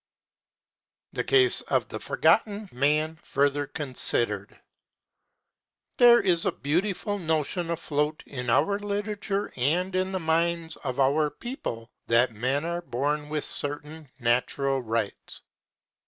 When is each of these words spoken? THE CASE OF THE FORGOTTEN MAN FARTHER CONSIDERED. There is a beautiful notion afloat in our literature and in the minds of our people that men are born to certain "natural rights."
THE 1.11 1.23
CASE 1.23 1.61
OF 1.61 1.87
THE 1.89 1.99
FORGOTTEN 1.99 2.69
MAN 2.71 3.17
FARTHER 3.17 3.67
CONSIDERED. 3.67 4.59
There 5.97 6.19
is 6.19 6.43
a 6.43 6.51
beautiful 6.51 7.19
notion 7.19 7.69
afloat 7.69 8.23
in 8.25 8.49
our 8.49 8.79
literature 8.79 9.53
and 9.55 9.93
in 9.95 10.11
the 10.11 10.17
minds 10.19 10.75
of 10.77 10.99
our 10.99 11.29
people 11.29 11.91
that 12.07 12.31
men 12.31 12.65
are 12.65 12.81
born 12.81 13.29
to 13.29 13.41
certain 13.43 14.09
"natural 14.19 14.81
rights." 14.81 15.43